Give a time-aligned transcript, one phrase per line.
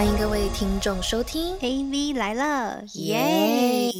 [0.00, 3.92] 欢迎各位听众收听 AV 来了，耶耶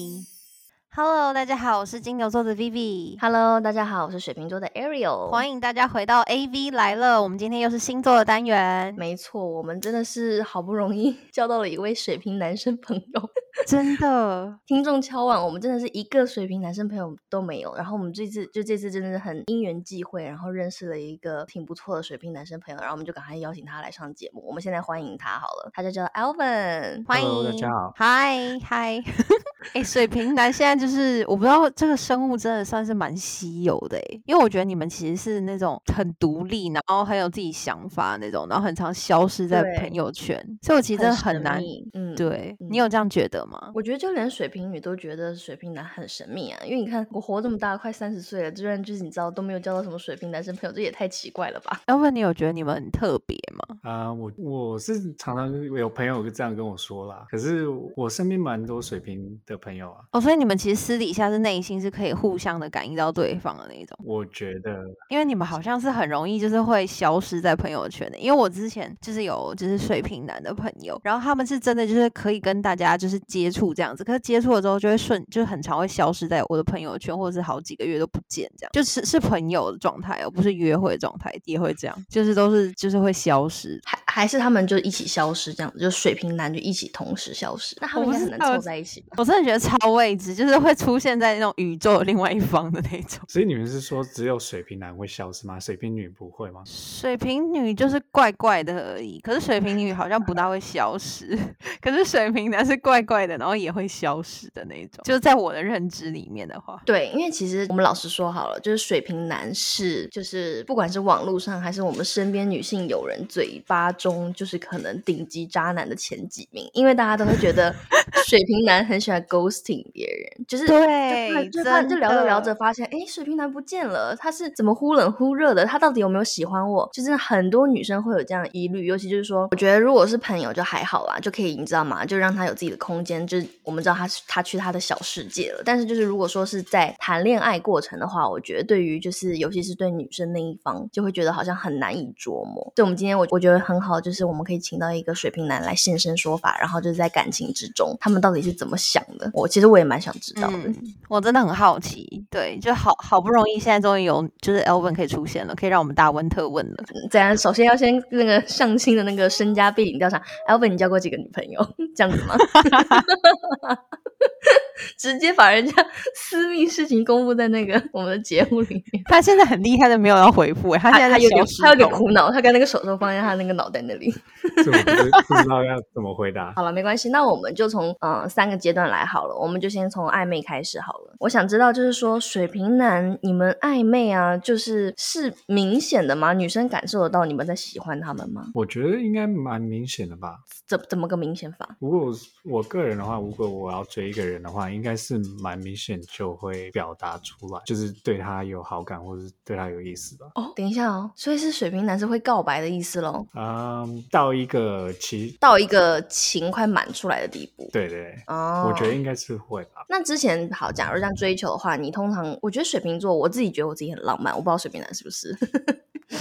[0.97, 5.29] ！Hello，大家好，我是金牛座的 Vivi，！Hello，大家好，我是水瓶座的 Ariel。
[5.29, 7.23] 欢迎大家回到 AV 来了。
[7.23, 13.31] 我们今天又是星座的单元，没错，我们真的是好不容易 交到了一位水瓶男生朋友。
[13.67, 17.75] 真的听众敲碗，我们真的是一个水平男生朋友都没有。
[17.75, 24.43] 然后我们这次就这次真的是很因缘际会，然后认识了一个挺不错的水平男生朋友，然后我们就赶快邀请他来上节目。
[24.47, 27.05] 我们现在欢迎他好了，他就叫 Alvin。
[27.07, 29.03] 欢迎 Hello，大家好嗨嗨！
[29.75, 41.61] 哎，水瓶男现在就是我不知道这个生物真的算是蛮稀有的哎，因为我觉得你们其实是那种很独立，然后很有自己想法那种，然后很常消失在朋友圈，所以我其实真的很难。
[41.61, 43.50] 秘嗯，对嗯你有这样觉得吗？
[43.75, 51.81] 我觉得就连水瓶女都觉得水瓶男很神秘啊，因为你看我活这么大，快三十岁了，居然就是你知道都没有交到什么水瓶男生朋友，这也太奇怪了吧？
[51.87, 53.77] 要问你有觉得你们很特别吗？
[53.83, 68.19] 啊、我我是常常有朋友这样跟我说啦，可是我身边蛮多水瓶的朋友啊，哦，所以你们其实私底下是内心是可以互相的感应到对方的那种，我觉得因为你们好像是很容易就是会消失在朋友圈的。
[68.19, 83.81] 因为我之前就是有就是水瓶男的朋友，然后他们是真的就是可以跟大家就是接触这样子，可是接触了之后就会瞬就是很常会消失在我的朋友圈，或者是好几个月都不见这样，就是是朋友的状态哦，不是约会的状态也会这样，就是都是就是会消失。
[83.85, 89.15] 还还是他们就一起消失这样子，就水瓶男就一起同时消失，那他们应该很难我不知道凑在一起吧？
[89.19, 93.21] 我真的觉得超未知，就是会出现在那种宇宙的另外一方的那种。
[93.29, 95.61] 所以你们是说只有水瓶男会消失吗？
[95.61, 96.63] 水瓶女不会吗？
[96.67, 101.39] 水瓶女就是怪怪的而已，可是水瓶女好像不大会消失，
[101.81, 105.03] 可是水瓶男是怪怪的，然后也会消失的那种。
[105.05, 117.75] 就是在我的认知里面的话，对，因为其实我们老实说好了，就是水瓶男是就是不管是网络上还是我们身边女性友人嘴巴中，就是可能顶级渣男的前几名，因为大家都会觉得
[118.29, 125.65] 水瓶男很喜欢 ghosting 别人，就是对就突然就聊着聊着发现，哎，水瓶男不见了，他是怎么忽冷忽热的？
[125.65, 126.89] 他到底有没有喜欢我？
[126.93, 132.05] 就真的很多女生会有这样的疑虑，尤其就是说，我觉得如果是朋友就还好啦，就可以你知道吗？
[132.05, 135.63] 就让他有自己的空间，就是我们知道他是他去他的小世界了。
[135.65, 142.63] 但是就是如果说是在谈恋爱过程的话，我觉得对于就是尤其是对女生那一方，就会觉得好像很难以琢磨。
[142.77, 149.31] 所以我们今天我我觉得很好，就是我们可以请到一个水瓶男来现身说法，然后就是在感情之中，他们到底是怎么想的？
[149.33, 150.57] 我其实我也蛮想知道的。
[150.57, 150.77] 嗯，
[151.09, 152.25] 我真的很好奇。
[152.31, 156.85] 对，就好好不容易现在终于有就是 Elvin 可以出现了，可以让我们大问特问了。
[157.11, 157.37] 怎样？
[157.37, 160.23] 首先要先那个相亲的那个身家背景调查。
[160.49, 161.61] ，Elvin 你交过几个女朋友？
[161.97, 162.37] 这样子吗？
[163.03, 163.31] 哈哈
[163.63, 165.73] 哈哈哈哈直接把人家
[166.15, 169.03] 私密事情公布在那个我们的节目里面。
[169.07, 174.13] 他现在很厉害的，没有要回复、欸，他现在在他有点他有点苦恼，他跟那个手手放在他那个脑袋那里。
[174.55, 176.53] 不知道要怎么回答。
[176.57, 181.15] 好了，没关系，那我们就从嗯、呃三个阶段来好了，我们就先从暧昧开始好了。
[181.19, 186.33] 我想知道，就是说水瓶男，你们暧昧啊，就是是明显的吗？
[186.33, 188.45] 女生感受得到你们在喜欢他们吗？
[188.55, 190.37] 我觉得应该蛮明显的吧。
[190.67, 191.77] 怎怎么个明显法？
[191.81, 192.13] 如果
[192.45, 200.27] 我个人的话，如果我要追一个人的话，应该是蛮明显就会表达出来，就是对他有好感或者是对他有意思吧。
[200.35, 203.27] 哦，等一下哦，所以是水瓶男是会告白的意思喽？
[203.35, 207.69] 嗯，到一个其到一个情快满出来的地步。
[207.73, 209.85] 对对对，哦，我觉得应该是会吧。
[209.89, 215.37] 那之前好，假如这样追求的话，你通常我觉得水瓶座，我自己觉得我自己很浪漫，我不知道水瓶男是不是。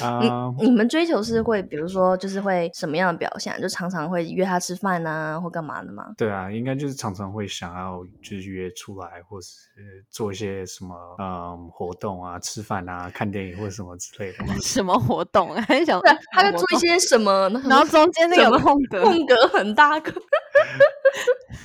[0.04, 3.60] 啊、你们追求是会，比如说就是会什么样的表现啊？
[3.60, 6.14] 就常常会约他吃饭啊，或干嘛的吗？
[6.16, 9.70] 对啊，应该就是常常会想要就是约出来，或是
[10.10, 14.54] 做一些什么嗯活动啊、吃饭啊、看电影或者什么之类的嘛。
[14.62, 15.62] 什么活动啊？
[15.68, 16.02] 还想
[16.32, 17.50] 他在做一些什么？
[17.68, 20.14] 然后中间那个空格，空格很大个。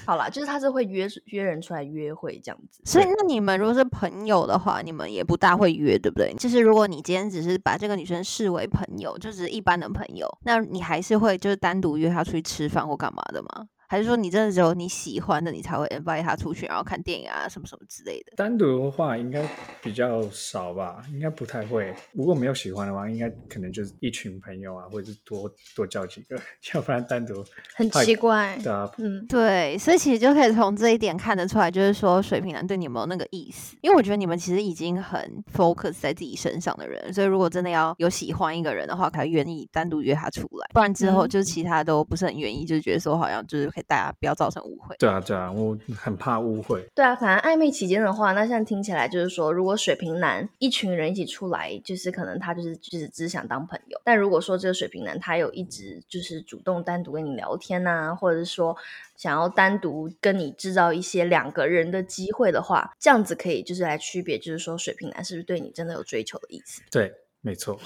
[0.06, 2.82] 好啦，就是他是会约约人出来约会这样子。
[2.84, 6.34] 所以，那你们如果是朋友的话，你们也不大会约，对不对？
[6.34, 13.66] 就是如果你今天只是把这个女生视为朋友，就只是一般的朋友，那你还是会就是单独约她出去吃饭或干嘛的吗？
[13.94, 18.32] 还是说你真的只有你喜欢的，你才会 invite 他出去，然后看电影啊什么什么之类的？
[18.34, 19.48] 单独的话应该
[19.80, 21.94] 比较少吧，应该不太会。
[22.12, 26.36] 如果没有喜欢的话，应该可能就是一群朋友啊，或者是多多叫几个，
[26.74, 27.44] 要不然单独
[27.76, 28.58] 很奇怪。
[28.60, 33.76] 对啊，嗯，对，所以其实就可以从这一点看得出来，就是说水瓶男对你有没有那个意思？
[33.80, 44.96] 因为我觉得你们其实已经很 focus 在自己身上的人，所以如果真的要有喜欢一个人的话，才愿意单独约他出来，不然之后嗯就是其他都不是很愿意，就是觉得说好像就是可以大家不要造成误会。
[44.98, 46.86] 对啊，对啊，我很怕误会。
[46.94, 54.00] 对啊，反正暧昧期间的话，那现在听起来就是说，如果水瓶男一群人一起出来，就是可能他就是就是只想当朋友。
[54.04, 58.76] 但如果说这个水瓶男他有一直就是主动单独跟你聊天呐、或者是说
[59.16, 66.82] 想要单独跟你制造一些两个人的机会的话，这样子可以就是来区别，就是说水瓶男是不是对你真的有追求的意思。
[66.90, 67.78] 对，没错。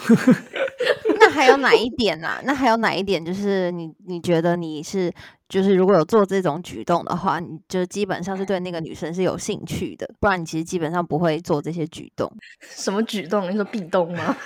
[1.20, 5.12] 那 还有哪一点呢、那还有哪一点就是你你觉得你是
[5.48, 12.30] 就是如果有做这种举动的话，你就基本上是 对那个女生是有兴趣的，不然你其实基本上不会做这些举动。
[12.60, 13.50] 什么举动？
[13.50, 14.36] 你说壁咚吗？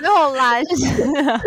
[0.00, 1.02] 没有啦，就是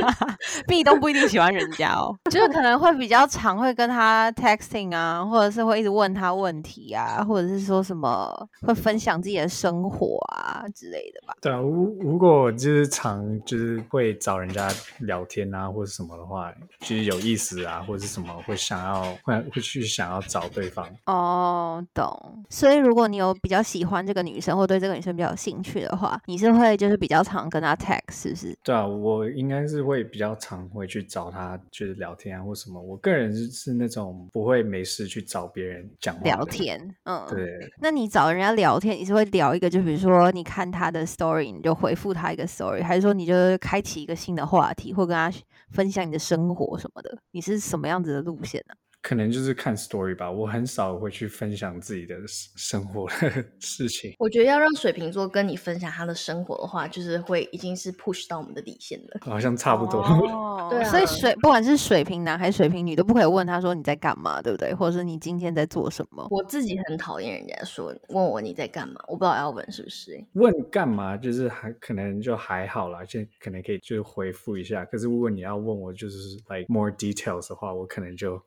[0.67, 8.31] 壁咚不一定喜欢人家哦，就是可能会比较常会跟他 texting 啊，或者是会一直问他问题啊，或者是说什么
[8.65, 11.33] 会分享自己的生活啊之类的吧。
[11.41, 14.69] 对啊，如如果就是常就是会找人家
[14.99, 20.87] 聊天啊，或者什么的话，就是有意思啊，或者是什么会想要会会去想要找对方。
[21.05, 22.45] 哦，懂。
[22.49, 28.57] 所以如果你有比较喜欢这个女生，或对这个女生比较有兴趣的话，你是会就是比较常跟她 text，是？
[28.63, 32.81] 对啊，我应该是会比较常会去找他，就是聊天啊或什么。
[32.81, 36.45] 我个人是是那种不会没事去找别人讲话聊。
[36.45, 37.25] 天，嗯，。
[37.29, 45.31] 对，那你找人家聊天，你是会聊一个，就比如说你看他的 story，你就回复他一个 story，还是说你就是开启一个新的话题，或跟他
[45.69, 47.17] 分享你的生活什么的？
[47.31, 50.29] 你是什么样子的路线呢、可能就是看 story 吧。
[50.31, 54.13] 我很少会去分享自己的生 生活的事情。
[54.19, 59.19] 我觉得要让水瓶座跟你分享他的生活的话，就是会已经是 push 到我们的底线了。
[59.21, 60.01] 好像差不多。
[60.01, 64.73] 哦 对啊所以水不管是水瓶男还是水瓶女，都不可以问他说你在干嘛，对不对？
[64.73, 66.25] 或者是你今天在做什么？
[66.29, 70.25] 我自己很讨厌人家说问我你在干嘛，我不知道要问是不是、欸。
[70.33, 71.17] 问干嘛？
[71.17, 74.85] 就是还可能就还好啦，就可能可以就是回复一下。
[74.85, 78.41] 可是如果你要问我就是 like more details 的话，我可能就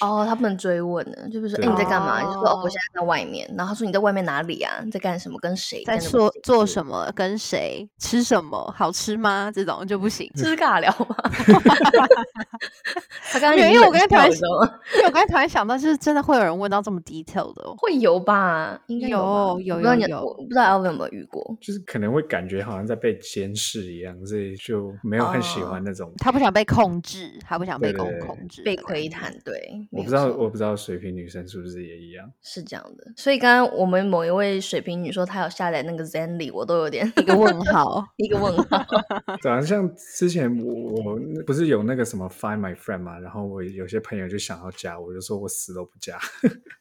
[0.00, 2.20] 哦，他不能追问呢，就比如说，哎、对你在干嘛？
[2.20, 3.48] 你就说，哦，哦我现在在外面。
[3.56, 4.80] 然后他说你在外面哪里啊？
[4.84, 5.38] 你在干什么？
[5.40, 5.82] 跟谁？
[5.84, 7.10] 在做做什么？
[7.14, 7.88] 跟谁？
[7.98, 8.72] 吃什么？
[8.76, 9.50] 好吃吗？
[9.54, 10.30] 这种就不行。
[10.34, 11.16] 这是尬聊吗？
[13.32, 14.30] 他刚刚因为我刚才突然？
[14.30, 17.74] 因为我刚才突然想到，就是真的会有人问到这么 detail 的哦。
[17.78, 18.78] 会有吧？
[18.86, 21.56] 应该吧有有我不知道你有有我不知道 Alvin 有没有遇过。
[21.60, 26.12] 就是可能会感觉好像在被监视一样，所以就没有很喜欢那种。
[26.18, 29.32] 他不想被控制，他不想被控控制，被窥探，。
[29.44, 32.30] 对，没我不知道，我不知道水瓶女生是不是也一样。
[32.42, 33.12] 是这样的。
[33.16, 38.04] 所以刚刚我们某一位水瓶女说她有下载那个 Zenly，我都有点一个问号。
[38.16, 38.84] 一个问号。
[39.42, 46.18] 对啊，像之前我我不是有那个什么 Find My Friend 嘛，然后我有些朋友就想要加，我就说我死都不加。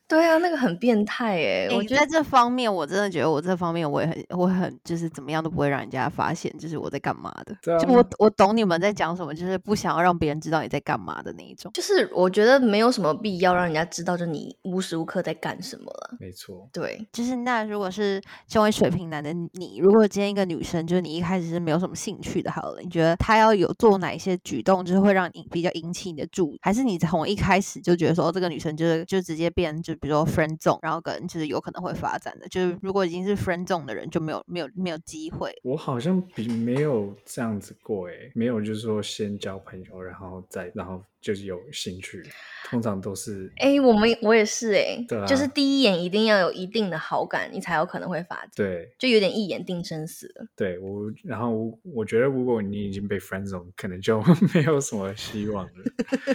[0.08, 7.56] 对啊，那个很变态哎、欸我觉得在这方面，我真的觉得我这方面我也很，我很就是怎么样都不会让人家发现，就是我在干嘛的。
[7.62, 11.72] 对啊就我我懂你们在讲什么，就是不想要让别人知道你在干嘛的那一种。
[11.74, 16.18] 就是我觉得没有什么必要让人家知道，就你无时无刻在干什么了。
[16.20, 35.50] 没错，对，就是那如果是身为水瓶男的你，如果今天一个女生就是你一开始是没有什么兴趣的，好了，你觉得她要有做哪一些举动，就是会让你比较引起你的注意，还是你从一开始就觉得说、哦这个女生就是就直接变就比如说 friend zone，然后跟就是有可能会发展的，就是如果已经是 friend zone 的人就没有没有没有机会。
[35.64, 42.22] 我好像比没有这样子过诶，没有就是说先交朋友，然后再然后就是有兴趣，
[42.66, 50.46] 通常都是哎、我们我也是哎、对啊就是第一眼一定要有一定的好感，你才有可能会发展，对就有点一眼定生死了。
[50.56, 54.22] 对我，然后我我觉得如果你已经被 friend zone，可能就
[54.54, 55.72] 没有什么希望了。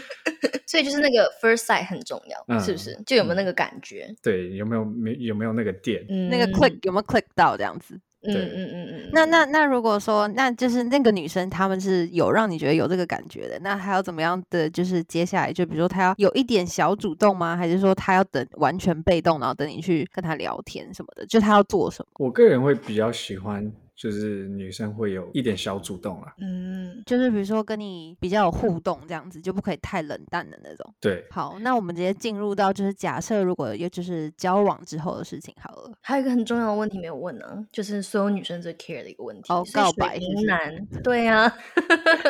[0.67, 3.03] 所以就是那个 first sight 很重要，是不嗯是？
[3.07, 4.15] 就有没有那个感觉？
[4.23, 6.05] 对，有没有没有没有那个点？
[6.09, 7.99] 嗯，那个 click 有没有 click 到这样子？
[8.25, 14.69] 嗯嗯嗯嗯，那那那如果说，那就是那个女生她们是有让你觉得有这个感觉的，那还要怎么样的？
[14.69, 17.57] 就是接下来就比如说她要有一点小主动吗？
[17.57, 21.25] 还是说她要等完全被动，然后等你去跟她聊天什么的？
[21.27, 22.27] 就她要做什么？
[22.27, 26.33] 我个人会比较喜欢，就是女生会有一点小主动啦。
[26.41, 30.95] 嗯，就是比如说跟你比较有互动这样子，就不可以太冷淡的那种。
[31.01, 35.91] 对，好，那我们直接进入到就是假设如果有就是交往之后的事情好了。
[36.01, 39.53] 还有一个很重要的问题没有问呢，就是所有女生最 care 的一个问题。
[39.53, 41.53] 哦告白男，对呀、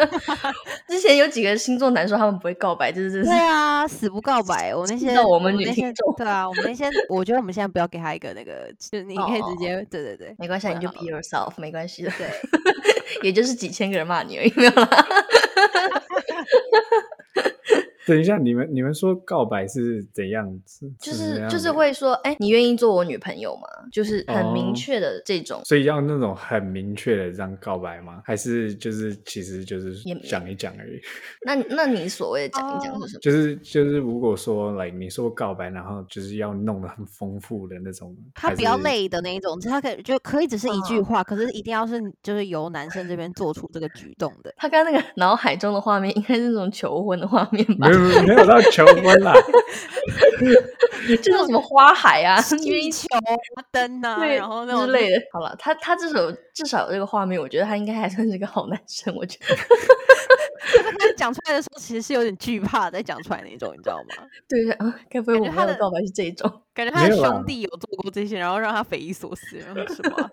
[0.89, 4.75] 之前有几个星座男说他们不会告白，就是对啊，死不告白。
[4.75, 12.11] 我那些到我们女那些听众对啊，我们那些，我觉得我们现在不要给他一个那个，就是你可以直哦接，对对对，没关系啊，你就 be yourself，没关系的。
[12.19, 12.27] 对，
[13.23, 14.89] 也就是几千个人骂你而已，没有啦。
[18.09, 20.49] 等一下，你们你们说告白是怎样？
[20.65, 23.69] 子就是就是会说，哎、你愿意做我女朋友吗？
[23.93, 25.61] 就是很明哦确的这种。
[25.65, 28.23] 所以要那种很明确的这样告白吗？
[28.25, 31.01] 还是就是其实就是也讲一讲而已？
[31.45, 33.21] 那那你所谓的讲一讲哦是什么？
[33.21, 44.53] 就是就是，如果说来你说告白，然后就是要弄得很丰富的那种，他比较累的那一种，他可以就可以只是一句哦话，可是一定要是就是由男生这边做出这个举动的。
[44.57, 47.89] 他刚刚那个脑海中的画面应该是那种求婚的画面吧
[48.27, 48.35] 没？
[48.35, 49.33] 有到求婚啦。
[51.23, 55.21] 就那种什么花海啊，因为气球花、 灯啊，对，然后那种之类的。
[55.33, 59.15] 好了，他他这首至少有这个画面，我觉得他应该还算是个好男生。
[59.15, 59.65] 我觉得，他
[61.17, 64.25] 讲出来的时候，其实是有点惧怕再讲出来那种，你知道吗？
[64.49, 66.51] 对对啊，该不会我们感觉他的告白是这一种？
[66.75, 70.31] 感觉他的兄弟有做过这些，然后让他匪夷所思，然后什么啊、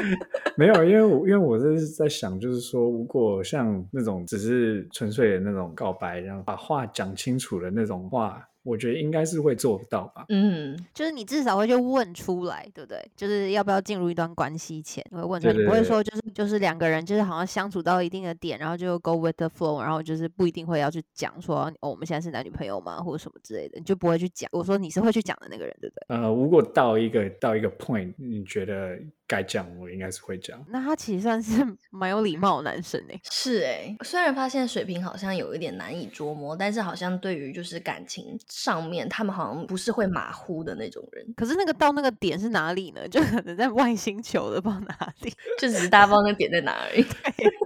[0.56, 10.26] 没有，因为我因为我这是在想，就是说，如果像那种只是纯粹的那种告白，然后把话讲清楚的那种话，我觉得应该是会做到吧。
[10.28, 13.00] 嗯，就是你至少会去问出来，对不对？
[13.16, 24.48] 就是要不要进入一段关系前，你会问出来，对对对你不会说就是就是两个人就是好像相处到一定的点，然后就 go with the flow，然后就是不一定会要去讲说哦我们现在是男女朋友吗，或者什么之类的，你就不会去讲。
[24.52, 26.16] 我说你是会去讲的那个人，对不对？
[26.16, 30.62] 呃，如果到一个到一个 point，你觉得该讲，我应该是会讲。
[30.68, 33.20] 那他其实算是 蛮有礼貌的男生哎。
[33.24, 43.06] 是哎、虽然发现水瓶好像有一点难以捉摸，但是好像对于就是感情上面，他们好像不是会马虎的那种人，可是那个到那个点是哪里呢？
[43.06, 47.04] 就可能在外星球的，不知道哪里，就只是大家不知道那点在哪而已。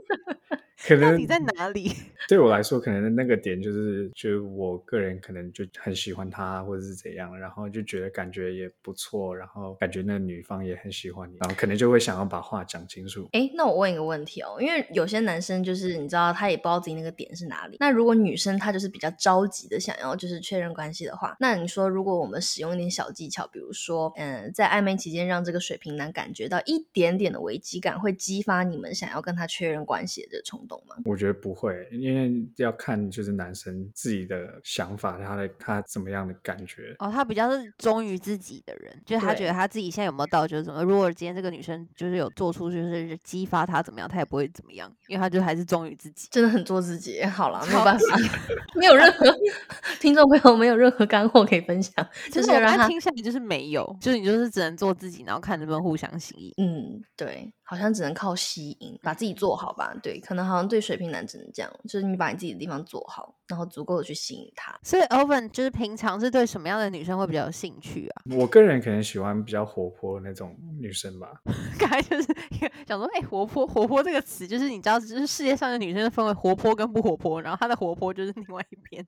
[0.82, 1.92] 可能到底在哪里？
[2.28, 13.28] 对我来说，可能那个点就是，就是我个人可能就很喜欢他，或者是怎样，然后就觉得感觉也不错，然后感觉那个女方也很喜欢你，然后可能就会想要把话讲清楚。
[13.32, 17.76] 哎，那我问一个问题哦，因为有些男生就是你知道他也不知道自己那个点是哪里。
[17.80, 30.94] 那如果女生她就是比较着急的想要就是确认关系的话，那你说如果我们使用一点小技巧，比如说嗯，在暧昧期间让这个水瓶男感觉到一点点的危机感，会激发你们想要跟他确认关系的这个冲动吗？
[31.04, 36.94] 我觉得不会，因为要看就是男生自己的想法，他的他怎么样的感觉。
[37.00, 40.84] 哦，他比较是忠于自己的人，就是他觉得他自己现在有没有到，就是怎么。
[40.84, 46.28] 如果今天这个女生就是有做出就是激发他怎么样，他也不会怎么样，因为他就还是忠于自己。
[46.30, 47.22] 真的很做自己。
[47.24, 48.18] 好了，没有超办法，
[48.78, 49.26] 没有任何
[50.00, 56.52] 听众朋友没有任何干货可以分享，就是要让他听下来就是没有，就是你就是只能做自己，然后看能不能互相吸引。
[56.58, 59.96] 嗯，对，好像只能靠吸引，把自己做好吧。
[60.02, 64.76] 对，可能好像对水瓶男只能这样，就是你把你自己的地方做好，然后足够的去吸引他。
[64.82, 68.22] 所以 Oven 就是平常是对什么样的女生会比较有兴趣啊？
[68.36, 71.28] 我个人可能喜欢比较活泼的那种女生吧。
[71.78, 72.26] 刚才就是
[72.88, 79.06] 想说，哎、活泼活泼这个词，就是你知道，就是世界上的女生分为活泼跟不活泼，然后她的活泼就是另外一边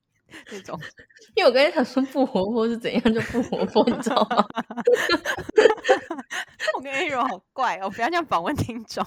[0.50, 0.78] 那种。
[1.34, 4.44] 因为我刚才想说不活泼是怎样就不活泼，你知道吗？
[6.76, 9.04] 我跟 A 柔好怪哦，不要这样访问听众。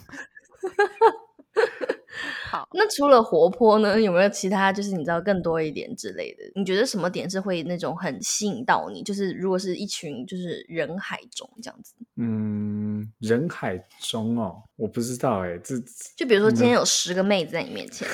[2.49, 6.43] 好， 那除了活泼呢，有没有其他就是你知道更多一点之类的？
[6.55, 9.03] 你觉得什么点是会那种很吸引到你？
[9.03, 15.75] 就是如果是一群就是人海中这样子，嗯，人海中哦，我不知道哎，这
[16.15, 18.07] 就比如说今天有十个妹子在你面前，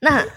[0.00, 0.28] 那嗯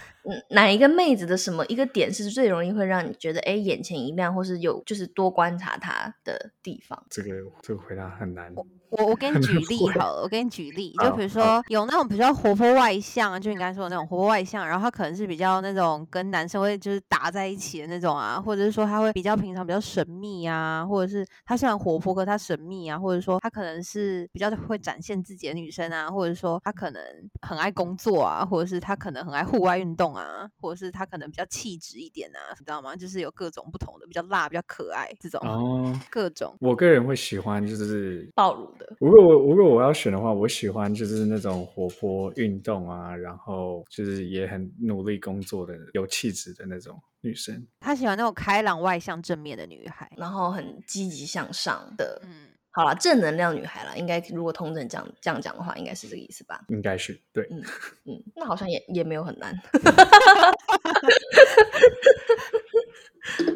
[0.49, 7.05] 哪一个妹子的什么一个点是最容易会让你觉得哎眼前一亮，或是有就是多观察她的地方？
[7.09, 7.29] 这个
[7.61, 8.53] 这个回答很难。
[8.89, 27.01] 我我给你举例好了，我给你举例，就比如说有那种比较活泼外向，就你刚才说的那种活泼外向，然后他可能是比较那种跟男生会就是打在一起的那种啊，或者是说他会比较平常比较神秘啊，或者是他虽然活泼，可他神秘啊，或者说他可能是比较会展现自己的女生啊，或者说他可能
[27.41, 32.95] 很爱工作啊，或者是他可能很爱户外运动啊，或者是他可能比较气质一点啊，你知道吗？
[32.95, 36.55] 就是有各种不同的，比较辣，比较可爱这种、哦，各种。
[36.61, 47.65] 我个人会喜欢就是暴乳的，如果我如果我要选的话，我喜欢就是那种活泼运动啊，然后就是也很努力工作的、有气质的那种女生。
[47.79, 50.09] 她喜欢那种开朗、外向、正面的女孩。
[50.17, 52.21] 然后很积极向上的。
[52.23, 56.63] 嗯，好啦，正能量女孩啦，应该如果通正这样这样讲的话，应该是这个意思吧？
[56.69, 57.61] 应该是对，嗯
[58.05, 59.53] 嗯，那好像也也没有很难。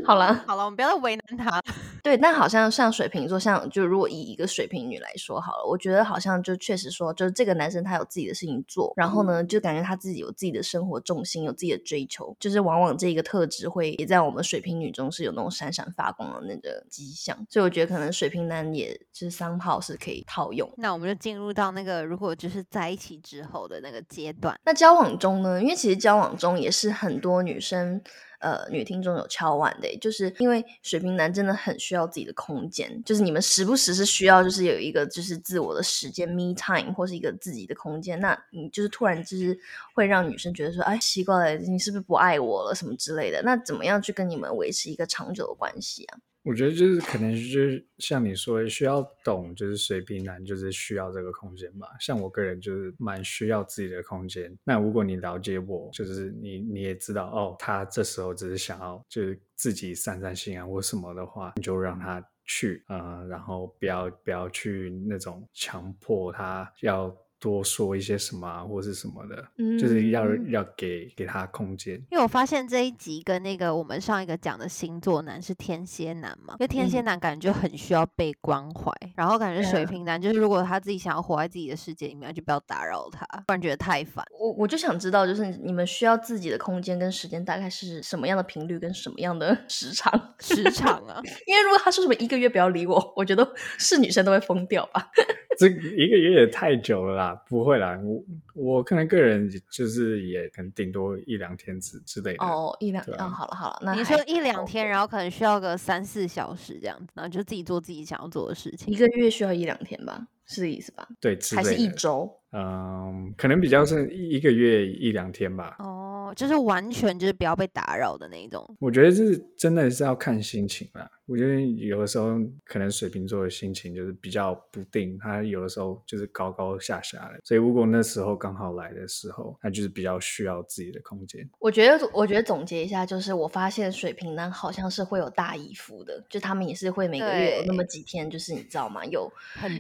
[0.05, 1.61] 好了，好了，我们不要再为难他了。
[2.03, 20.69] 对，但好像像水瓶座，像就如果以一个水瓶女来说好了，我觉得好像就确实说，就是这个男生他有自己的事情做，然后呢，就感觉他自己有自己的生活重心，有自己的追求，就是往往这一个特质会也在我们水瓶女中是有那种闪闪发光的那个迹象，所以我觉得可能水瓶男也就是三号是可以套用。
[20.77, 24.59] 那我们就进入到那个如果就是在一起之后的那个阶段。
[24.63, 25.61] 那交往中呢？
[25.61, 28.01] 因为其实交往中也是很多女生
[28.41, 39.57] 呃女听众有敲碗的，就是因为水瓶男真的很需要自己的空间，就是你们时不时是需要就是有一个就是自我的时间 me time 或是一个自己的空间，那你就是突然就是
[39.93, 43.41] 会让女生觉得说，哎，奇怪了，你是不是不爱我了什么之类的？
[43.43, 46.17] 那怎么样去跟你们维持一个长久的关系啊？
[46.43, 51.87] 我觉得就是可能就是像你说，需要懂，就是水瓶男就是需要这个空间吧。
[51.99, 54.51] 像我个人就是蛮需要自己的空间。
[54.63, 67.15] 那如果你了解我，就是你你也知道哦，他这时候只是想要就是自己散散心啊或什么的话，你就让他去，呃，然后不要不要去那种强迫他要。
[67.41, 71.95] 多说一些什么或是什么的，嗯就是要要给给他空间。
[72.11, 84.23] 因为我发现这一集跟那个我们上一个讲的星座男是天蝎男嘛，因为天蝎男感觉就很需要被关怀，然后感觉水瓶男就是如果他自己想要活在自己的世界里面，就不要打扰他，不然觉得太烦。
[84.39, 90.35] 我我就想知道，就是你们需要自己的空间跟时间大概是什么样的频率跟什么样的 时长？
[90.39, 91.19] 时长啊？
[91.47, 95.09] 因为如果他说什么一个月不要理我，我觉得是女生都会疯掉吧。
[95.57, 98.23] 这一个月也太久了啦，不会啦，我
[98.53, 102.43] 我可能个人就是也可能顶多一两天之之类的。
[102.43, 108.93] 哦，一两天，好了好了，那你说一两天，然后可能需要个三四小时这样子，然后就自己做自己想要做的事情。
[108.93, 111.07] 一个月需要一两天吧，是这意思吧？
[111.19, 112.40] 对，还是一周？
[112.53, 115.77] 嗯，可能比较是一个月一两天吧。
[115.79, 118.75] 哦，就是完全就是不要被打扰的那一种。
[118.79, 121.09] 我觉得是真的是要看心情啦。
[121.27, 127.39] 我觉得有的时候可能水瓶座的心情就是比较不定，他有的时候就是高高下下的。
[127.41, 131.49] 所以如果那时候刚好来的时候，他就是比较需要自己的空间。
[131.57, 139.05] 我觉得，我觉得总结一下，就是我发现水瓶男好像是会有大姨夫的，就他们也是会每个月有那么几天，就是你知道吗？
[139.05, 139.31] 有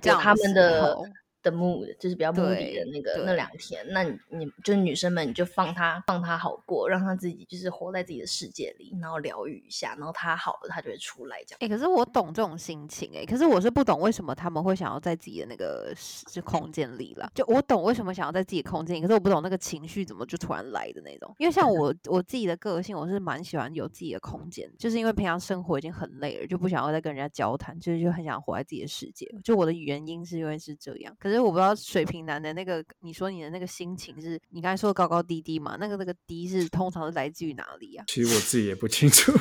[0.03, 0.97] 有他们的。
[1.43, 11.57] 的 mood 就是比较 moody 的那个那两天，那你你就是女生们，你就放他放他好过，让他自己就是活在自己的世界里，然后疗愈一下，然后他好了，他就会出来这样。
[11.61, 15.93] 哎，可是我懂这种心情哎，可是我是不懂为什么他们会想要在自己的那个
[16.27, 17.29] 就空间里了。
[17.33, 21.33] 就我懂为什么想要在自己的空间里，可是我不懂那个情绪怎么就突然来的那种。
[21.39, 29.27] 因为像我我自己的个性，我是蛮喜欢有自己的空间，就是因为平常生活已经很累了，就不想要再跟人家交谈，就是就很想活在自己的世界。
[29.43, 32.05] 就我的原因是因为是这样，可是我不知道水。
[32.11, 35.77] 瓶男的那个，你说你的那个心情是你刚才说的高高低低嘛？
[35.79, 38.03] 那个那个低是通常是来自于哪里啊？
[38.09, 39.31] 其实我自己也不清楚，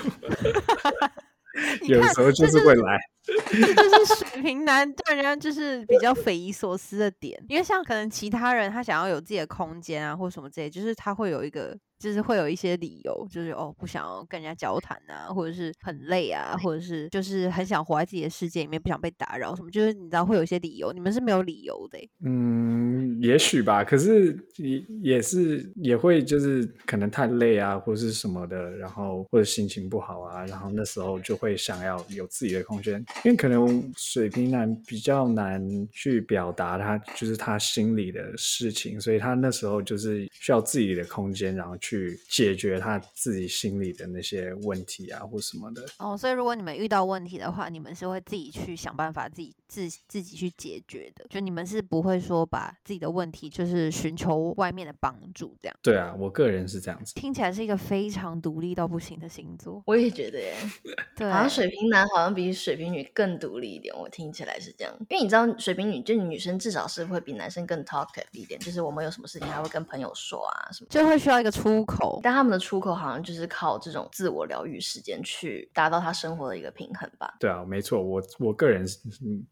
[1.88, 2.96] 有时候就是会来。
[3.74, 11.76] 这是水瓶男对人家就是比较匪夷所思的点，因为像可能其他人他想要有自己的空间啊，或什么之类，就是他会有一个。
[12.00, 21.98] 就是会有一些理由，就是哦不想要跟人家交谈啊，或者是很累啊，或者是就是很想活在自己的世界里面，不想被打扰什么，就是你知道会有一些理由，你们是没有理由的。
[22.24, 41.89] 嗯，也许吧，可是也也是也会就是可能太累啊，或是什么的，然后或者心情不好啊，然后那时候就会想要有自己的空间，因为可能水瓶男比较难去表达他就是他心里的事情，所以他那时候就是需要自己的空间，然后去。
[41.90, 45.84] 去解决他自己心里的那些问题啊，或什么的。
[45.98, 51.26] 哦，所以如果你们遇到问题的话，你们是会自己去想办法，自己自自己去解决的。
[51.28, 55.76] 就你们是不会说把自己的问题就是寻求外面的帮助这样。
[55.82, 57.12] 对啊，我个人是这样子。
[57.14, 59.82] 听起来是一个非常独立到不行的星座。
[59.86, 60.54] 我也觉得耶，
[61.16, 63.92] 对，好像水瓶男好像比水瓶女更独立一点。
[63.98, 71.79] 我听起来是这样，因为你知道水瓶女就女生至少是会比男生更 talkative 一点，就是我们有什么事情还会跟朋友说啊什么，就会需要一个出。
[71.80, 77.34] 出口，但他们的出口好像就是靠这种自我疗愈时间去达到他生活的一个平衡吧？
[77.40, 78.84] 对啊，没错，我我个人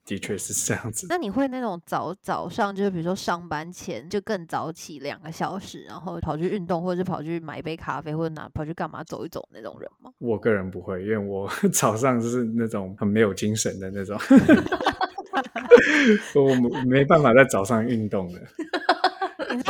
[0.04, 1.06] 的确是这样子。
[1.08, 10.10] 那你会那种早早上就是比如说上班前就更早起两个小时，然后跑去运动，或者是跑去买一杯咖啡，或者哪跑去干嘛走一走那种人吗？
[10.18, 14.18] 我个人不会，因为我 早上就是那种很没有精神的那种，
[16.34, 16.54] 我
[16.86, 18.40] 没办法在早上运动的。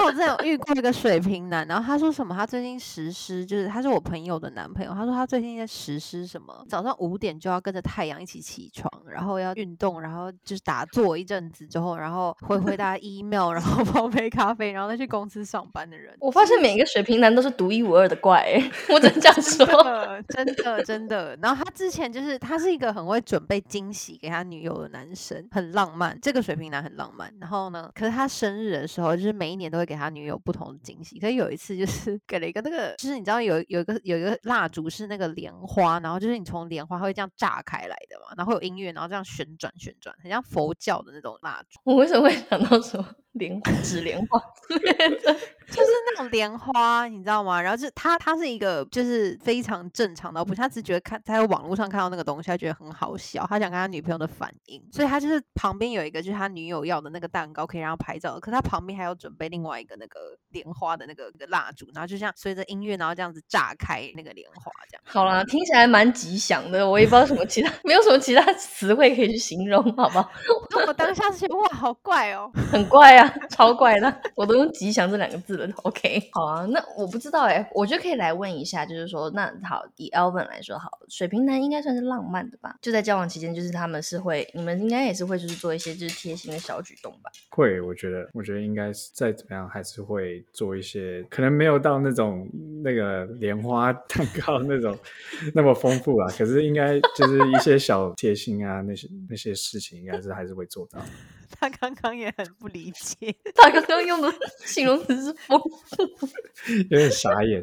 [0.05, 2.35] 我之前有遇过一个水瓶男，然后他说什么？
[2.35, 4.93] 他最近实施，就是他是我朋友的男朋友。
[4.93, 6.65] 他说他最近在实施什么？
[6.69, 16.13] 早上五点就要跟着太阳一起起床，然后要运动，然后就是打坐一阵子之后，然后回回答 email，然后 泡杯咖啡，然后再去公司上班的人。
[16.21, 18.45] 我发现每一个水瓶男都是独一无二的怪，
[18.91, 19.65] 我真这样说，
[20.29, 21.39] 真的真的。
[21.41, 26.19] 然后他之前就是他是一个很会准备惊喜给他女友的男生，很浪漫。
[26.21, 27.33] 这个水瓶男很浪漫。
[27.41, 29.69] 然后呢，可是他生日的时候，就是每一年。
[29.69, 41.81] 都会给他女友不同的惊喜，可是有一次就是给了一个那个，就是你知道有有一个有一个蜡烛是那个莲花，然后就是你从莲花会这样炸开来的嘛，然后有音乐，然后这样旋转旋转，很像佛教的那种蜡烛。
[41.85, 43.03] 我为什么会想到说
[43.39, 44.39] 莲花纸莲花？
[45.69, 47.63] 就是那种种莲花，你知道吗？
[47.63, 65.03] 然后就他他是一个就是非常正常的，不，他只是觉得看在网络上看到那个东西，他觉得很好笑，他想看他女朋友的反应，所以他就是旁边有一个就是他女友要的那个蛋糕可以让他拍照，可他旁边还要准备另外一个那个莲花的那个那个蜡烛，然后就像随着音乐，然后这样子炸开那个莲花这样。
[65.05, 70.31] 好啦，听起来蛮吉祥的，我也不知道什么其他， 没有什么其他词汇可以去形容，好不好？
[70.71, 72.51] 那我当下是觉得哇，好怪哦。
[72.73, 75.69] 很怪啊， 超怪的， 我都用吉祥这两个字了。
[75.85, 82.77] OK，好啊，那我不知道哎、我觉得可以来问一下，就是说，那好，以 Alvin 来说，好，水瓶男应该算是浪漫的吧？
[82.83, 87.31] 就在交往期间，就是他们是会，你们应该也是会，就是做一些就是贴心的小举动吧？
[87.51, 92.49] 会，我觉得，我觉得应该是再怎么样，还是会做一些，可能没有到那种
[92.83, 94.97] 那个莲花蛋糕那种
[95.55, 101.01] 那么丰富啊，可是应该就是一些小贴心啊，那些那些事情，应该是还是会做到。
[101.59, 103.08] 他刚刚也很不理解，
[103.55, 104.33] 他刚刚用的
[104.65, 106.29] 形容词是丰富，
[106.91, 107.63] 有点傻眼。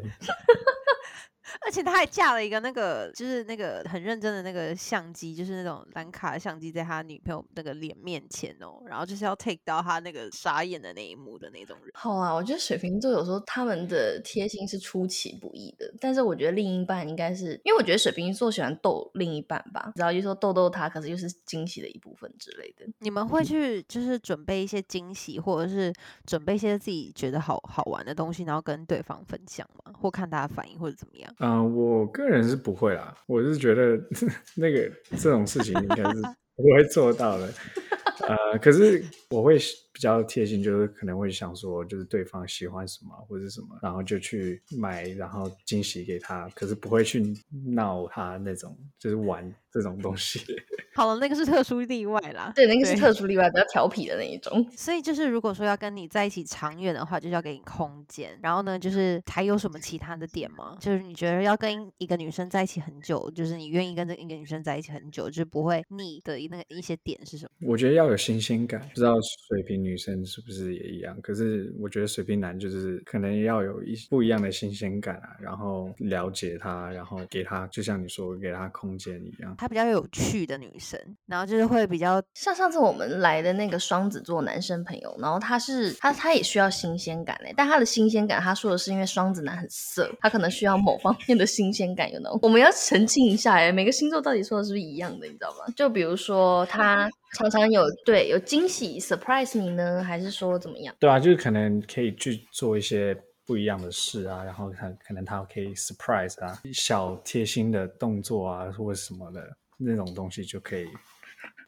[1.64, 11.90] 而且他还架了一个那个，就是那个很认真的那个相机，就是那种蓝卡的相机，在他女朋友那个脸面前哦，然后就是要 take 到他那个傻眼的那一幕的那种人。
[11.94, 22.86] 好啊，我觉得水瓶座有时候他们的贴心是出其不意的，但是我觉得另一半应该是因为我觉得水瓶座喜欢逗另一半吧，然后就说逗逗他，可是又是惊喜的一部分之类的。
[23.00, 25.92] 你们会去就是准备一些惊喜，或者是
[26.26, 29.92] 准备一些自己觉得好好玩的东西，然后跟对方分享吗？
[29.98, 31.32] 或看他的反应，或者怎么样？
[31.38, 33.98] 嗯、我个人是不会啦，我是觉得
[34.56, 36.22] 那个这种事情应该是
[36.56, 37.52] 不会做到的。
[38.26, 39.58] 呃，可是我会
[39.96, 46.46] 比较贴心，就是可能会想说，就是对方喜欢什么或者什么，然后就去买，然后惊喜给他。
[46.50, 50.38] 可是不会去闹他那种，就是玩这种东西。
[50.94, 52.52] 好了，那个是特殊例外啦。
[52.54, 54.66] 对，那个是特殊例外，比较调皮的那一种。
[54.76, 58.38] 所以就是，如果说要跟你在一起长远的话，就是要给你空间。
[58.42, 60.76] 然后呢，就是还有什么其他的点吗？
[60.78, 67.68] 就是你觉得要跟一个女生在一起很久，就是你愿意跟这一个女生在一起很久，就是不会腻的那个一些点是什么？
[67.68, 69.14] 我觉得要有新鲜感，不知道
[69.48, 71.16] 水瓶女生是不是也一样？
[71.22, 79.54] 可是我觉得水瓶男就是可能要有一不一样的新鲜感啊，然后了解他，然后给他，就像你说，给他空间一样。
[79.58, 92.38] 她比较有趣的女生，然后就是会比较像上次我们来的那个双子座男生朋友，然后他是他他也需要新鲜感嘞，但他的新鲜感，他说的是因为双子男很色，他可能需要某方面的新鲜感，有 know？
[92.42, 95.72] 我们要澄清一下哎，每个星座到底说的是不是一样的，你知道吗？
[95.76, 100.94] 就比如说他常常有对有惊喜 surprise 你呢，还是说怎么样？
[100.98, 110.86] 对啊，就是可能可以去做一些不一样的事啊，然后他可能他可以 surprise 啊，小贴心的动作啊，或者什么的那种东西就可以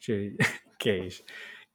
[0.01, 0.37] 去
[0.79, 1.09] 给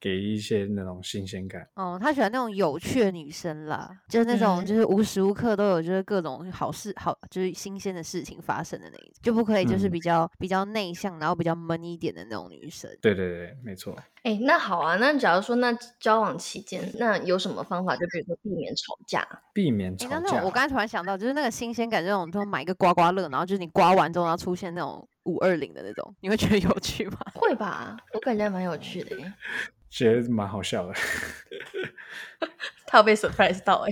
[0.04, 1.66] 给一些那种新鲜感。
[1.76, 12.92] 哦，他喜欢那种有趣的女生啦，就是那种嗯就是无时无刻都有就是各种好事好就是新鲜的事情发生的那一种，就不可以就是嗯比较、比较内向，然后比较闷一点的那种女生。
[13.02, 13.98] 对对对，没错。
[14.24, 17.96] 哎，那好啊，那假如说那交往期间，那有什么方法？
[17.96, 19.26] 就比如说避免吵架。
[19.54, 20.16] 避免哎，吵架。
[20.18, 27.18] 那那种我刚才突然想到，就是那个新鲜感，这种，就买一个刮刮乐，然后就是你刮完之后，然后出现那种五二零的那种，你会觉得有趣吗？
[27.36, 27.98] 会吧？
[28.14, 29.34] 我感觉蛮有趣的耶。
[29.90, 30.94] 觉得蛮好笑的。
[32.88, 33.92] 他有被 surprise 到哎、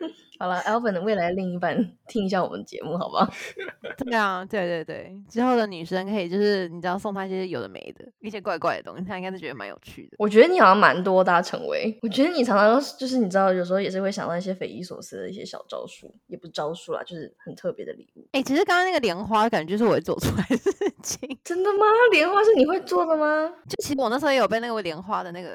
[0.38, 1.76] 好了，Alvin 的未来另一半
[2.08, 3.32] 听一下我们节目好不好？
[3.98, 10.16] 对啊，对对对，之后的女生可以就是你知道送她一些有的没的，一些怪怪的东西，她应该是觉得蛮有趣的。
[10.18, 11.96] 我觉得你好像蛮多的、啊，成为。
[12.02, 18.26] 我觉得你常常就是你知道，有时候也是会想到一些匪夷所思的一些小招数，也不是招数啦，就是很特别的礼物。
[18.32, 20.70] 哎、其实刚刚那个莲花，感觉就是我会做出来的事
[21.04, 21.38] 情。
[21.44, 21.84] 真的吗？
[22.10, 23.48] 莲花是你会做的吗？
[23.68, 25.50] 就其实我那时候也有被那个莲花的那个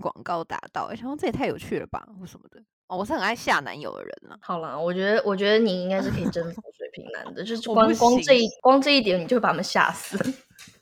[0.00, 2.62] 广告打到，哎想说这也太有趣了吧，或什么的。
[2.90, 4.36] 哦，我是很爱吓男友的人啊。
[4.42, 10.18] 好啦，我觉得我觉得你应该是可以征服水瓶男的，就是光光这一光这一点，你就会把他们吓死。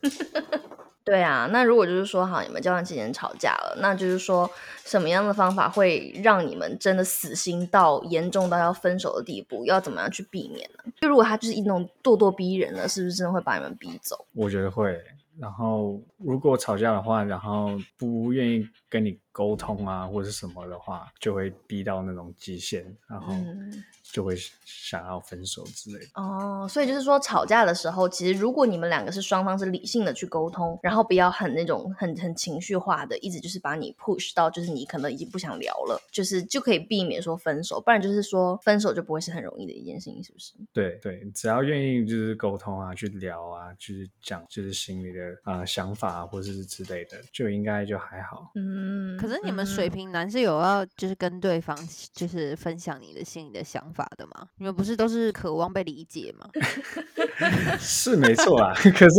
[1.05, 4.51] 对啊，那如果就是说，好，你们交往期间吵架了，那就是说，
[4.85, 9.65] 什么样的方法会让你们真的死心到严重到要分手的地步？
[9.67, 10.93] 要怎么样去避免呢？
[11.01, 14.27] 就如果他就是一种咄咄逼人的，是不是真的会把你们逼走？
[14.35, 14.99] 我觉得会。
[15.39, 23.33] 然后如果吵架的话，然后不愿意跟你沟通啊，或者是什么的话，就会逼到那种极限，然后，
[24.11, 26.11] 就会想要分手之类的。
[26.15, 40.53] 哦，所以就是说，吵架的时候，其实如果你们两个是双方是理性的去沟通，然后不要很那种很很情绪化的，一直就是把你 push 到就是你可能已经不想聊了，就是就可以避免说分手，不然就是说分手就不会是很容易的一件事情，是不是？
[40.73, 48.51] 对对，只要愿意就是沟通啊，去聊啊，就是讲就是心里的啊、呃想法啊，或者是之类的，就应该就还好。
[48.57, 51.77] 嗯，可可是你们水瓶男是有要就是跟对方
[52.15, 54.49] 就是分享你的心里的想法的嘛？
[54.57, 56.49] 你们不是都是渴望被理解吗？
[57.79, 59.15] 是没错啊，可是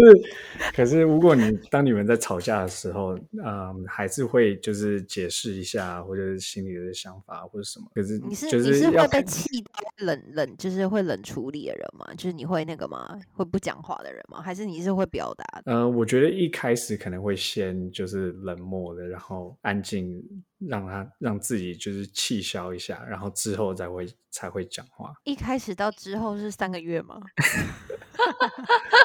[0.73, 7.85] 可是如果你当你们在吵架的时候，嗯，还是会就是解释一下，或者是心里的想法或者什么。
[7.95, 12.05] 可是你是就你是会被气到冷冷，就是会冷处理的人吗？
[12.15, 13.17] 就是你会那个吗？
[13.33, 14.41] 会不讲话的人吗？
[14.41, 15.71] 还是你是会表达的？
[15.71, 20.21] 呃，我觉得一开始可能会先就是冷漠的，然后安静，
[20.59, 25.13] 让他让自己就是气消一下，然后之后才会才会讲话。
[25.23, 27.19] 一开始到之后是三个月吗？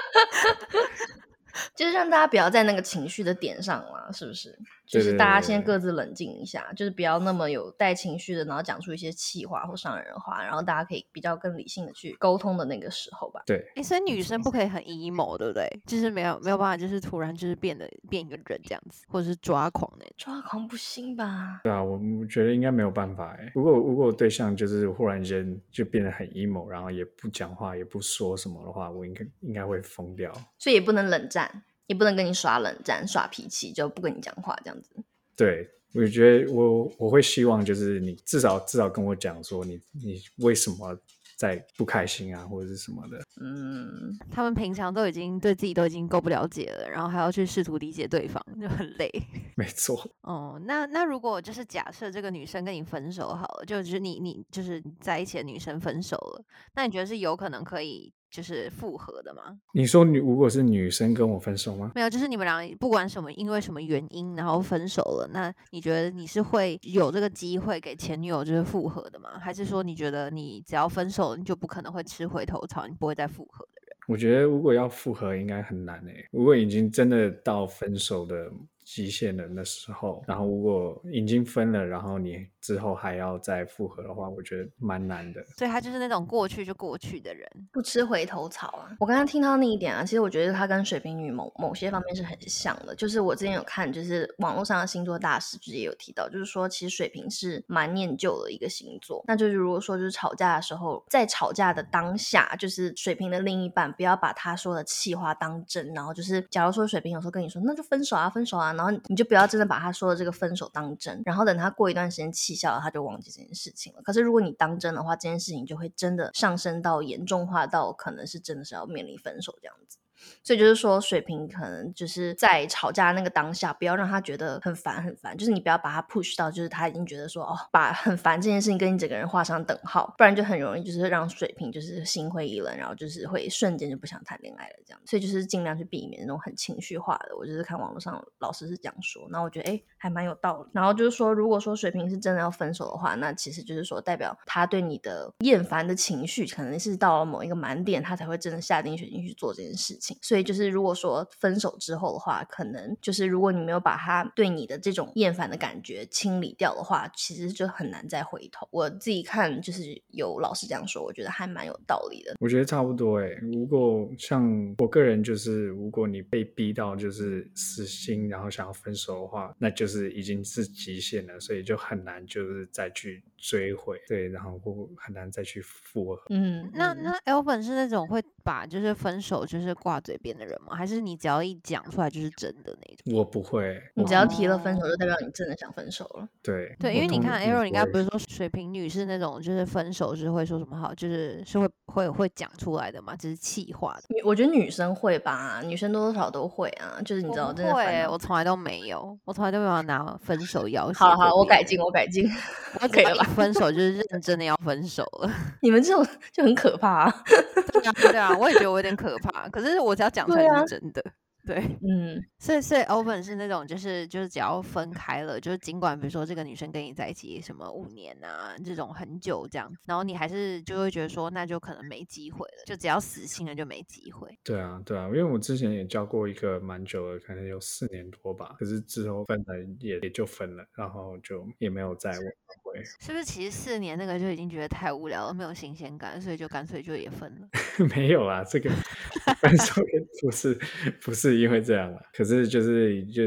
[2.10, 4.58] 大家不要在那个情绪的点上了，是不是？
[4.86, 13.42] 就是大家先各自冷静一下，就是不要那么有带情绪的，然后讲出一些气话或伤人的话，然后大家可以比较更理性的去沟通的那个时候吧。
[13.46, 15.66] 对，哎、所以女生不可以很 emo，对不对？
[15.86, 20.14] 就是没有没有办法，就是突然就是变得变一个人这样子，或者是抓狂那种。
[20.18, 21.60] 抓狂不行吧？
[21.64, 23.50] 对啊，我我觉得应该没有办法哎。
[23.54, 30.30] 如果如果对象就是忽然间就变得很 emo，然后也不讲话，也不说什么的话，我应该应该会疯掉。
[30.58, 34.90] 所以也不能冷战，也不能跟你耍冷战、耍脾气，就不跟你讲话这样子。
[35.36, 40.98] 对，我觉得我我会希望就是你至少至少跟我讲说你你为什么
[41.36, 43.18] 在不开心啊，或者是什么的。
[43.40, 49.10] 嗯，他们平常都已经对自己都已经够不了解了，然后还要去试图理解对方，就很累。
[49.56, 56.44] 没错，哦，那那如果就是假设这个女生跟你分手好了，就就是你你就是在一起的女生分手了，
[56.74, 59.56] 那你觉得是有可能可以就是复合的吗？
[59.72, 61.92] 你说女如果是女生跟我分手吗？
[61.94, 69.38] 没有，就是你们俩不管什么因为什么原因，然后分手了，那你觉得你是会有这个机会给前女友就是复合的吗？
[69.38, 73.96] 还是说你觉得你只要分手了，你就不可能会吃回头草，你不会再复合的人？
[74.08, 76.26] 我觉得如果要复合应该很难诶。
[76.32, 78.50] 如果已经真的到分手的
[78.84, 85.44] 极限了那时候，然后如果已经分了，然后你之后还要再复合的话，我觉得蛮难的。
[85.54, 87.46] 所以他就是那种过去就过去的人。
[87.70, 88.96] 不吃回头草啊！
[88.98, 92.94] 我刚刚听到那一点啊，其实我觉得他跟水瓶女某某些方面是很像的。
[92.94, 99.22] 就是我之前有看，就是网络上的星座大师，就是也有提到，就是说其实水瓶是蛮念旧的一个星座。
[99.28, 114.02] 那就是如果说就是吵架的时候，在吵架的当下，就是水瓶的另一半不要把他说的气话当真，然后就是假如说水瓶有时候跟你说那就分手啊，分手啊，然后你就不要真的把他说的这个分手当真，然后等他过一段时间气消了，他就忘记这件事情了。
[114.02, 119.98] 可是如果你当真的话，这件事情就会真的上升到严重化到可能是真的是要面临分手这样子。
[120.42, 135.00] 所以就是说，水瓶可能就是在吵架那个当下，不要让他觉得很烦很烦，就是你不要把他 push 到，就是他已经觉得说哦，把很烦这件事情跟你整个人画上等号，不然就很容易就是让水瓶就是心灰意冷，然后就是会瞬间就不想谈恋爱了这样。
[135.06, 137.36] 所以就是尽量去避免那种很情绪化的。
[137.36, 140.70] 我就是看网络上老师是这样说，然后我觉得哎还蛮有道理。
[140.72, 150.13] 然后就是说，如果说水瓶是真的要分手的话，那其实就是说代表他对你的厌烦的情绪可能是到了某一个满点，他才会真的下定决心去做这件事情。
[150.22, 158.68] 所以就是如果说分手之后的话，可能就是如果你没有把他对你的这种厌烦的感觉清理掉的话，其实就很难再回头。
[158.70, 162.34] 我自己看就是有老师这样说，我觉得还蛮有道理的。
[162.40, 163.38] 我觉得差不多诶。
[163.42, 176.22] 如果像我个人就是，如果你被逼到就是死心，然后想要分手的话，那就是已经是极限了，所以就很难就是再去追回，对，然后或很难再去复合。
[176.30, 180.74] 嗯，嗯那那 Elvin 是那种会把就是分手就是挂嘴边的人吗？
[180.74, 183.14] 还是你只要一讲出来就是真的那种？
[183.14, 186.26] 我不会，你只要提了分手，哦就代表你真的想分手了。
[186.42, 194.02] 对对，因为你看常 Arrow，你刚才不是说水瓶女是那种就是分手是会说什么好，就是是会会会讲出来的嘛，就是气话的。
[194.24, 202.26] 我觉得女生会吧，女生多多少少都会啊，就是你知道，我真的烦会，我从来都没有，我从来都没有拿分手 要挟好好我改进，我改进，
[202.90, 203.33] 可以了吧？
[203.34, 205.30] 分手就是认真的要分手了。
[205.60, 207.24] 你们这种就很可怕、啊。
[207.72, 209.48] 对啊，对啊，我也觉得我有点可怕。
[209.48, 211.04] 可是我只要讲出来对啊是真的。
[211.46, 224.28] 对，嗯，所以所以 open 是那种就是就是只要分开了，就是尽管比如说这个女生跟你在一起什么五年啊这种很久这样，然后你还是就会觉得说那就可能没机会了，就只要死心了就没机会。
[224.42, 232.20] 对啊，对啊，因为我之前也交过一个蛮久的，可能有四年多吧，可是之后分了也也就分了，然后就也没有再挽
[232.62, 232.82] 回。
[233.00, 237.48] 是不是其实四年那个就已经觉得太无聊了，没有新鲜感，所以就干脆就也分了。
[237.94, 238.70] 没有啊，这个
[239.40, 240.58] 分手也不是
[241.00, 243.22] 不是因为这样了，可是就是就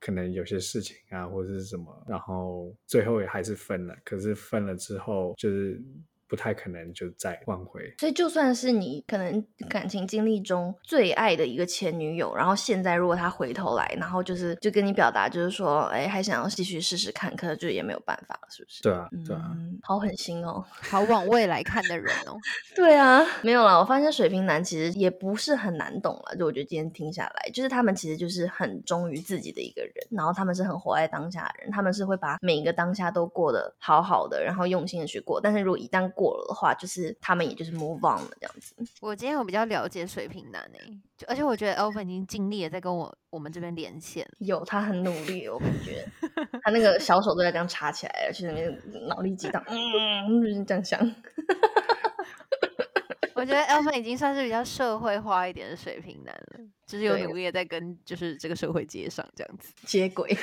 [0.00, 3.94] 可能有些事情啊或者是什么，然后最后也还是分了。
[4.04, 5.80] 可是分了之后，就是
[6.28, 7.80] 不太可能就再挽回。
[7.98, 18.82] 所以就算是你可能感情经历中最爱的一个前女友，然后现在如果她回头来，然后就是就跟你表达，就是说，哎，还想要继续试试看，可是就也没有办法了，是不是？
[18.82, 19.50] 对啊，对啊。
[19.54, 20.64] 嗯，好狠心哦。
[20.68, 22.36] 好往未来看的人哦。
[22.76, 26.36] 对啊，没有了，我发现水瓶男其实也不是很难懂了。
[26.36, 35.40] 就我觉得今天听下来，就是他们其实就是很忠于自己的一个人，然后他们是很活在当下的人，他们是会把每一个当下都过得好好的，然后用心的去过。
[35.40, 38.74] 但是如果一旦过了的话，就是他们也就是 move on 了这样子。
[39.00, 46.04] 我今天我比较了解水瓶男诶，而且我觉得 Elvin 已经尽力了在跟我我们这边连线，有他很努力，我感觉
[46.64, 48.76] 他那个小手都在这样插起来，去那边
[49.06, 50.98] 脑力激荡，嗯，这样想。
[53.34, 60.36] 我觉得 Elvin 已经算是比较社会化一点的水平男了，就是有努力在跟就是这个社会接上这样子接轨。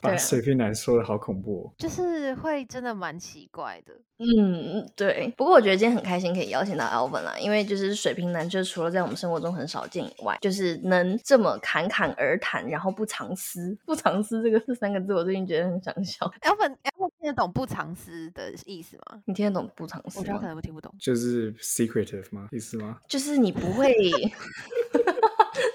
[0.00, 3.92] 把水瓶男说的好恐怖，就是会真的蛮奇怪的。
[4.18, 5.32] 嗯，对。
[5.36, 13.76] 不过我觉得今天很开心可以邀请到 Alvin 啦，因为就是水瓶男，就是除了在我们生活中很少见以外，就是能这么侃侃而谈，然后不藏私。
[13.84, 16.32] 不藏私这个这三个字，我最近觉得很想笑。
[16.42, 19.20] Alvin，Alvin 听得懂不藏私的意思吗？
[19.24, 20.20] 你听得懂不藏私？
[20.20, 20.94] 我觉得可能听不懂。
[21.00, 22.48] 就是 secretive 吗？
[22.52, 22.98] 意思吗？
[23.08, 23.92] 就是你不会，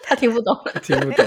[0.04, 1.26] 他听不懂，听不懂。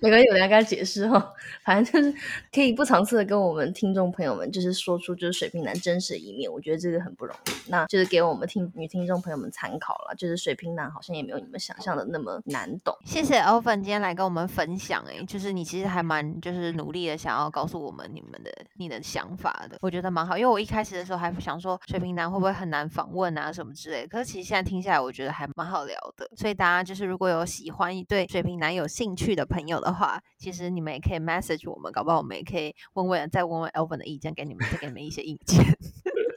[0.00, 1.32] 没关系，我来跟他解释哈。
[1.64, 2.14] 反正就是
[2.52, 6.50] 可以不尝试的跟我们听众朋友们，就是说出就是水瓶男真实的一面。
[6.50, 10.14] 我觉得这个很不容易，那就是给我们听女听众朋友们参考了。
[10.16, 12.94] 就是水瓶男好像也没有你们想象的那么难懂。
[13.04, 20.36] 谢谢 Oven 今天来跟我们分享，哎，就是你其实还蛮就是努力的想要告诉我们你们的你的想法的，我觉得蛮好。
[20.36, 26.28] 因为我一开始的时候还想说水瓶男会不会很难访问啊什么之类，可是其实现在听下来，我觉得还蛮好聊的。
[26.36, 35.64] 所以大家就是如果有喜欢对水瓶男有兴趣的朋友的话，其实你们也可以 message 我们，搞不好我们也可以问问，再问问 Elvin 的意见，给你们再给你们一些意见。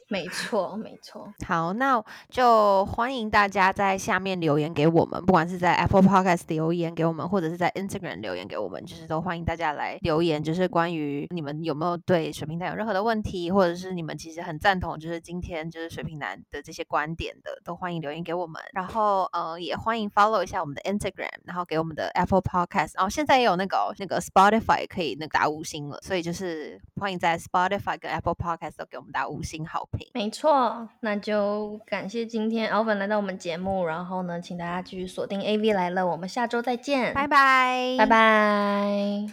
[0.10, 1.33] 没错，没错。
[1.45, 18.62] 好，那就欢迎大家在下面留言给我们，不管是在 Apple Podcast 留言给我们，或者是在 Instagram 留言给我们，就是都欢迎大家来留言，就是关于你们有没有对水瓶男有任何的问题，或者是你们其实很赞同，就是今天就是水瓶男的这些观点的，都欢迎留言给我们。
[18.71, 30.08] 然后呃，也欢迎 follow 一下我们的 Instagram，然后给我们的 Apple Podcast，然后现在也有那个那个 Spotify 可以那个打五星了，所以就是欢迎在 Spotify 跟 Apple Podcast 都给我们打五星好评。
[30.13, 39.28] 没错，那就感谢今天 Alvin 来到我们节目，然后呢，请大家继续锁定 AV 来了，我们下周再见，拜拜，拜拜。